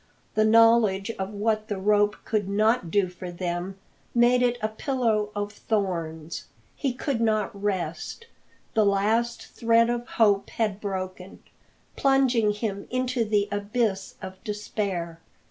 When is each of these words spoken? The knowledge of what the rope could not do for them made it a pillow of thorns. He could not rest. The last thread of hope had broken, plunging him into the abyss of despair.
The 0.33 0.45
knowledge 0.45 1.11
of 1.19 1.29
what 1.29 1.67
the 1.67 1.77
rope 1.77 2.15
could 2.25 2.49
not 2.49 2.89
do 2.89 3.07
for 3.07 3.29
them 3.31 3.77
made 4.15 4.41
it 4.41 4.57
a 4.59 4.67
pillow 4.67 5.29
of 5.35 5.51
thorns. 5.53 6.45
He 6.75 6.91
could 6.91 7.21
not 7.21 7.51
rest. 7.53 8.25
The 8.73 8.83
last 8.83 9.45
thread 9.51 9.91
of 9.91 10.07
hope 10.07 10.49
had 10.49 10.81
broken, 10.81 11.43
plunging 11.95 12.51
him 12.51 12.87
into 12.89 13.23
the 13.23 13.47
abyss 13.51 14.15
of 14.23 14.43
despair. 14.43 15.19